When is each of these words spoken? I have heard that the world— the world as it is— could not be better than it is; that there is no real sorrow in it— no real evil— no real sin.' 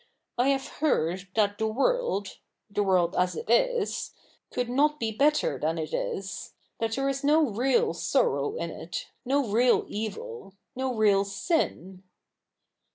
I 0.35 0.47
have 0.49 0.67
heard 0.67 1.27
that 1.35 1.59
the 1.59 1.67
world— 1.67 2.39
the 2.71 2.81
world 2.81 3.15
as 3.15 3.35
it 3.35 3.47
is— 3.51 4.15
could 4.51 4.67
not 4.67 4.99
be 4.99 5.11
better 5.11 5.59
than 5.59 5.77
it 5.77 5.93
is; 5.93 6.53
that 6.79 6.93
there 6.93 7.07
is 7.07 7.23
no 7.23 7.45
real 7.51 7.93
sorrow 7.93 8.55
in 8.55 8.71
it— 8.71 9.11
no 9.25 9.47
real 9.47 9.85
evil— 9.87 10.55
no 10.75 10.91
real 10.95 11.23
sin.' 11.23 12.01